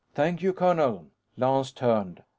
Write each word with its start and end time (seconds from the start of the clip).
"Thank 0.15 0.41
you, 0.41 0.51
colonel." 0.51 1.11
Lance 1.37 1.71
turned. 1.71 2.23